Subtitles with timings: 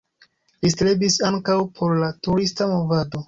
[0.65, 3.19] Li strebis ankaŭ por la turista movado.